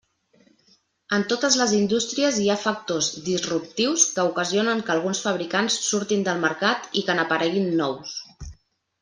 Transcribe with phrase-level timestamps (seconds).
[1.17, 6.43] En totes les indústries hi ha factors disruptius que ocasionen que alguns fabricants surtin del
[6.49, 8.19] mercat i que n'apareguin nous.